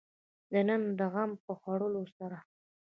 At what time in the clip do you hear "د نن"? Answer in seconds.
0.51-0.83